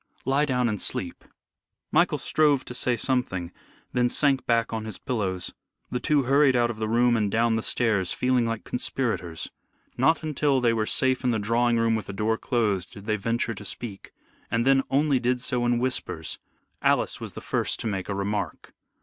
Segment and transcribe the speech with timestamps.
[0.25, 1.23] Lie down and sleep."
[1.91, 3.51] Michael strove to say something,
[3.93, 5.53] then sank back on his pillows.
[5.91, 9.51] The two hurried out of the room and down the stairs feeling like conspirators.
[9.97, 13.15] Not until they were safe in the drawing room with the door closed did they
[13.15, 14.11] venture to speak,
[14.49, 16.39] and then only did so in whispers.
[16.81, 18.73] Alice was the first to make a remark.